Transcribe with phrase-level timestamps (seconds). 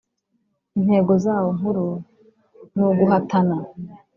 [0.77, 1.85] Intego zawo nkuru
[2.73, 3.57] ni uguhatana